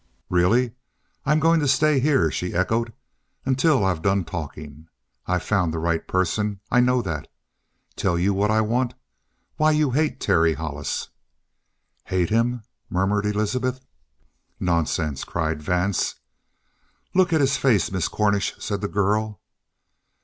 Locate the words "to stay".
1.59-1.99